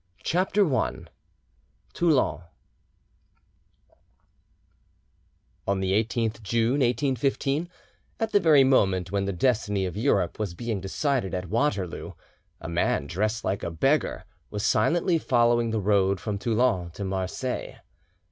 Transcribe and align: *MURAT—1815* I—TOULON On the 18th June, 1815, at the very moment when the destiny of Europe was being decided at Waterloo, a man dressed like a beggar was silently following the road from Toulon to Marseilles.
*MURAT—1815* 0.25 1.05
I—TOULON 1.09 2.41
On 5.67 5.79
the 5.79 5.91
18th 5.91 6.41
June, 6.41 6.71
1815, 6.79 7.69
at 8.19 8.31
the 8.31 8.39
very 8.39 8.63
moment 8.63 9.11
when 9.11 9.25
the 9.25 9.31
destiny 9.31 9.85
of 9.85 9.95
Europe 9.95 10.39
was 10.39 10.55
being 10.55 10.81
decided 10.81 11.35
at 11.35 11.49
Waterloo, 11.49 12.13
a 12.59 12.67
man 12.67 13.05
dressed 13.05 13.43
like 13.43 13.61
a 13.61 13.69
beggar 13.69 14.25
was 14.49 14.65
silently 14.65 15.19
following 15.19 15.69
the 15.69 15.79
road 15.79 16.19
from 16.19 16.39
Toulon 16.39 16.89
to 16.95 17.03
Marseilles. 17.05 17.75